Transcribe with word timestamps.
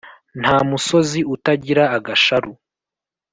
Nta 0.41 0.55
musozi 0.69 1.19
utagira 1.35 1.83
agasharu 1.97 2.51